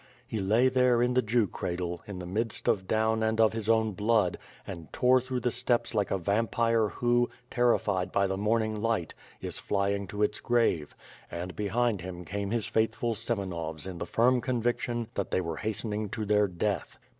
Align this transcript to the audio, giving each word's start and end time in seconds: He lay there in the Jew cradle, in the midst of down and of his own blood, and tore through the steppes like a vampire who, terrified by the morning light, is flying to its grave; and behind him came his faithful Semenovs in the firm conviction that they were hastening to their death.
He 0.27 0.39
lay 0.39 0.67
there 0.67 1.03
in 1.03 1.13
the 1.13 1.21
Jew 1.21 1.45
cradle, 1.45 2.01
in 2.07 2.17
the 2.17 2.25
midst 2.25 2.67
of 2.67 2.87
down 2.87 3.21
and 3.21 3.39
of 3.39 3.53
his 3.53 3.69
own 3.69 3.91
blood, 3.91 4.39
and 4.65 4.91
tore 4.91 5.21
through 5.21 5.41
the 5.41 5.51
steppes 5.51 5.93
like 5.93 6.09
a 6.09 6.17
vampire 6.17 6.87
who, 6.89 7.29
terrified 7.51 8.11
by 8.11 8.25
the 8.25 8.35
morning 8.35 8.81
light, 8.81 9.13
is 9.41 9.59
flying 9.59 10.07
to 10.07 10.23
its 10.23 10.39
grave; 10.39 10.95
and 11.29 11.55
behind 11.55 12.01
him 12.01 12.25
came 12.25 12.49
his 12.49 12.65
faithful 12.65 13.13
Semenovs 13.13 13.85
in 13.85 13.99
the 13.99 14.07
firm 14.07 14.41
conviction 14.41 15.07
that 15.13 15.29
they 15.29 15.39
were 15.39 15.57
hastening 15.57 16.09
to 16.09 16.25
their 16.25 16.47
death. 16.47 16.97